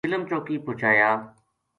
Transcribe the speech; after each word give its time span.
چلم 0.05 0.21
چوکی 0.29 0.55
پوہچایا 0.65 1.09